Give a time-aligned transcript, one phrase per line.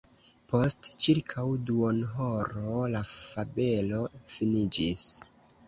[0.53, 4.03] Post ĉirkaŭ duonhoro la fabelo
[4.35, 5.07] finiĝis.